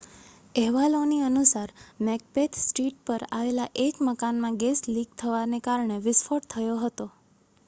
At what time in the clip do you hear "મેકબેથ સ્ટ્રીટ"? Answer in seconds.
1.99-2.97